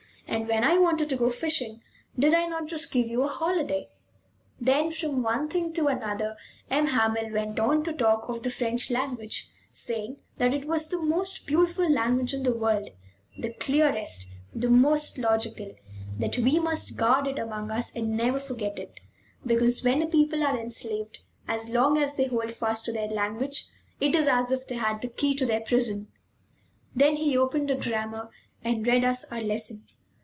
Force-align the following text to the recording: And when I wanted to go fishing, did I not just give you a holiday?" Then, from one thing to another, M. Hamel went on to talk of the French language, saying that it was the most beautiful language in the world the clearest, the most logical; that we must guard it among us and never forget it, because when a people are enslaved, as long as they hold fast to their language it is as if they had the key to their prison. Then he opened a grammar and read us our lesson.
And 0.27 0.47
when 0.47 0.63
I 0.63 0.77
wanted 0.77 1.09
to 1.09 1.17
go 1.17 1.29
fishing, 1.29 1.81
did 2.17 2.33
I 2.33 2.47
not 2.47 2.65
just 2.65 2.93
give 2.93 3.05
you 3.05 3.23
a 3.23 3.27
holiday?" 3.27 3.89
Then, 4.61 4.89
from 4.89 5.21
one 5.23 5.49
thing 5.49 5.73
to 5.73 5.87
another, 5.87 6.37
M. 6.69 6.87
Hamel 6.87 7.31
went 7.31 7.59
on 7.59 7.83
to 7.83 7.91
talk 7.91 8.29
of 8.29 8.41
the 8.41 8.49
French 8.49 8.89
language, 8.89 9.49
saying 9.73 10.17
that 10.37 10.53
it 10.53 10.65
was 10.67 10.87
the 10.87 11.01
most 11.01 11.45
beautiful 11.45 11.89
language 11.91 12.33
in 12.33 12.43
the 12.43 12.55
world 12.55 12.91
the 13.37 13.51
clearest, 13.55 14.31
the 14.55 14.69
most 14.69 15.17
logical; 15.17 15.75
that 16.17 16.37
we 16.37 16.59
must 16.59 16.95
guard 16.95 17.27
it 17.27 17.37
among 17.37 17.69
us 17.69 17.93
and 17.93 18.15
never 18.15 18.39
forget 18.39 18.79
it, 18.79 19.01
because 19.45 19.83
when 19.83 20.01
a 20.01 20.07
people 20.07 20.45
are 20.45 20.57
enslaved, 20.57 21.19
as 21.45 21.69
long 21.71 21.97
as 21.97 22.15
they 22.15 22.27
hold 22.27 22.51
fast 22.53 22.85
to 22.85 22.93
their 22.93 23.09
language 23.09 23.65
it 23.99 24.15
is 24.15 24.29
as 24.29 24.49
if 24.49 24.65
they 24.65 24.75
had 24.75 25.01
the 25.01 25.09
key 25.09 25.35
to 25.35 25.45
their 25.45 25.61
prison. 25.61 26.07
Then 26.95 27.17
he 27.17 27.35
opened 27.37 27.69
a 27.69 27.75
grammar 27.75 28.29
and 28.63 28.87
read 28.87 29.03
us 29.03 29.25
our 29.25 29.41
lesson. 29.41 29.87